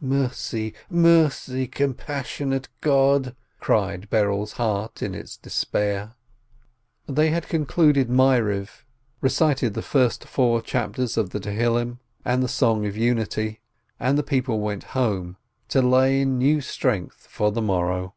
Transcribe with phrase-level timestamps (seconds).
[0.00, 6.14] "Mercy, mercy, compassionate God!" cried Berel's heart in its despair.
[7.06, 8.86] They had concluded Maariv,
[9.20, 13.60] recited the first four chapters of the Psalms and the Song of Unity,
[14.00, 15.36] and the people went home,
[15.68, 18.14] to lay in new strength for the morrow.